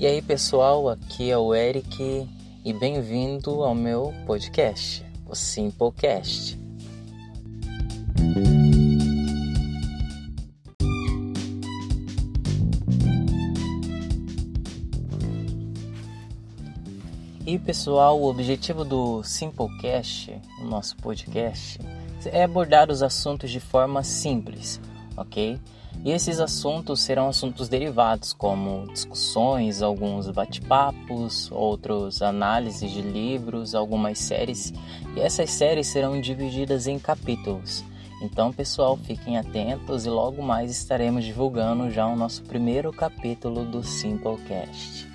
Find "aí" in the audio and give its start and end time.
0.06-0.22